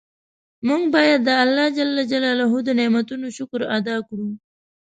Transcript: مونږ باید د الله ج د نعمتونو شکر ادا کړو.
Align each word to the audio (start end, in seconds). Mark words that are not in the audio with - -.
مونږ 0.67 0.83
باید 0.95 1.19
د 1.27 1.29
الله 1.43 1.67
ج 1.75 1.77
د 2.67 2.69
نعمتونو 2.79 3.27
شکر 3.37 3.61
ادا 3.77 3.95
کړو. 4.07 4.27